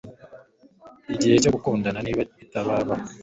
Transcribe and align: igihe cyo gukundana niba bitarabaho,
igihe 1.13 1.35
cyo 1.43 1.51
gukundana 1.55 1.99
niba 2.01 2.21
bitarabaho, 2.39 3.05